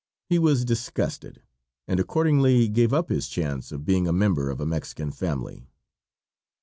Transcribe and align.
He 0.25 0.39
was 0.39 0.65
disgusted, 0.65 1.43
and 1.87 1.99
accordingly 1.99 2.67
gave 2.69 2.91
up 2.91 3.09
his 3.09 3.27
chance 3.27 3.71
of 3.71 3.85
being 3.85 4.07
a 4.07 4.11
member 4.11 4.49
of 4.49 4.59
a 4.59 4.65
Mexican 4.65 5.11
family. 5.11 5.67